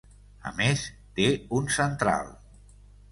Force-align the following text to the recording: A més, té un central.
A 0.51 0.53
més, 0.61 0.85
té 1.19 1.27
un 1.59 1.67
central. 1.75 2.33